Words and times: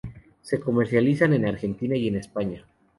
Se 0.41 0.59
comercializan 0.59 1.33
en 1.35 1.45
Argentina 1.45 1.95
y 1.95 2.07
en 2.07 2.15
España. 2.15 2.65